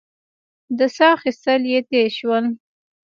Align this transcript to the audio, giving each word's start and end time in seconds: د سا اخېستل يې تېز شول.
د 0.77 0.79
سا 0.95 1.07
اخېستل 1.17 1.61
يې 1.71 1.79
تېز 1.89 2.09
شول. 2.17 2.45